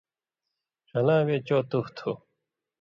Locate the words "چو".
1.47-1.57